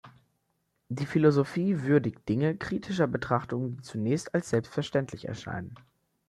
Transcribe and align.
Die 0.89 1.05
Philosophie 1.05 1.83
würdigt 1.83 2.27
Dinge 2.27 2.57
kritischer 2.57 3.05
Betrachtung, 3.05 3.77
die 3.77 3.83
zunächst 3.83 4.33
als 4.33 4.49
selbstverständlich 4.49 5.25
erscheinen. 5.27 5.75